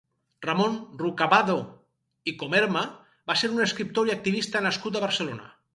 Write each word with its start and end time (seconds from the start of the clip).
Ramon 0.45 0.77
Rucabado 1.01 1.59
i 2.33 2.33
Comerma 2.41 2.85
va 3.33 3.39
ser 3.45 3.55
un 3.55 3.65
escriptor 3.69 4.11
i 4.13 4.19
activista 4.19 4.69
nascut 4.71 4.97
a 5.03 5.07
Barcelona. 5.09 5.51